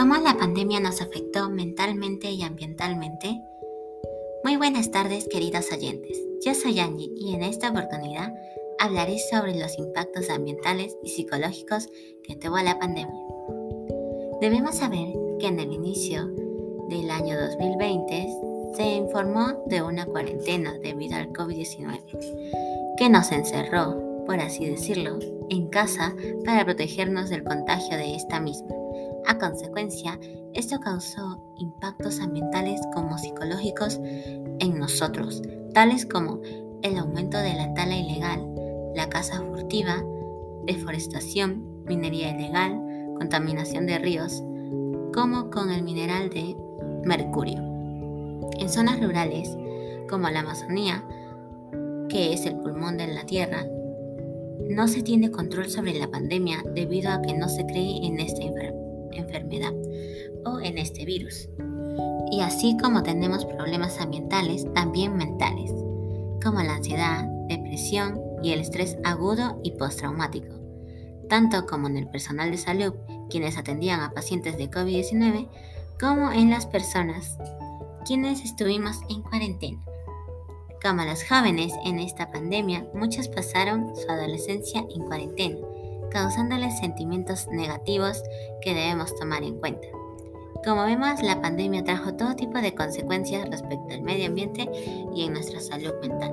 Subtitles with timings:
[0.00, 3.38] ¿Cómo la pandemia nos afectó mentalmente y ambientalmente?
[4.42, 8.32] Muy buenas tardes queridos oyentes, yo soy Angie y en esta oportunidad
[8.78, 11.90] hablaré sobre los impactos ambientales y psicológicos
[12.26, 13.20] que tuvo la pandemia.
[14.40, 16.28] Debemos saber que en el inicio
[16.88, 18.26] del año 2020
[18.78, 25.66] se informó de una cuarentena debido al COVID-19 que nos encerró por así decirlo, en
[25.70, 28.68] casa para protegernos del contagio de esta misma.
[29.30, 30.18] A consecuencia,
[30.54, 35.40] esto causó impactos ambientales como psicológicos en nosotros,
[35.72, 36.40] tales como
[36.82, 38.44] el aumento de la tala ilegal,
[38.96, 40.02] la caza furtiva,
[40.66, 42.82] deforestación, minería ilegal,
[43.18, 44.42] contaminación de ríos,
[45.14, 46.56] como con el mineral de
[47.04, 47.60] mercurio.
[48.58, 49.56] En zonas rurales,
[50.08, 51.04] como la Amazonía,
[52.08, 53.64] que es el pulmón de la Tierra,
[54.68, 58.39] no se tiene control sobre la pandemia debido a que no se cree en esta
[60.44, 61.48] o en este virus.
[62.30, 65.72] Y así como tenemos problemas ambientales, también mentales,
[66.42, 70.54] como la ansiedad, depresión y el estrés agudo y postraumático,
[71.28, 72.94] tanto como en el personal de salud,
[73.28, 75.48] quienes atendían a pacientes de COVID-19,
[75.98, 77.36] como en las personas
[78.06, 79.84] quienes estuvimos en cuarentena.
[80.82, 85.58] Como los jóvenes en esta pandemia, muchos pasaron su adolescencia en cuarentena,
[86.10, 88.22] causándoles sentimientos negativos
[88.60, 89.86] que debemos tomar en cuenta.
[90.64, 94.68] Como vemos, la pandemia trajo todo tipo de consecuencias respecto al medio ambiente
[95.14, 96.32] y en nuestra salud mental.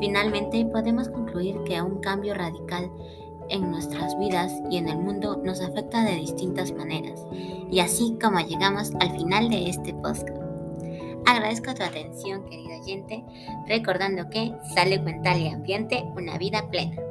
[0.00, 2.90] Finalmente, podemos concluir que un cambio radical
[3.48, 7.26] en nuestras vidas y en el mundo nos afecta de distintas maneras,
[7.70, 10.36] y así como llegamos al final de este podcast.
[11.26, 13.24] Agradezco tu atención, querido oyente,
[13.66, 17.07] recordando que sale mental y ambiente una vida plena.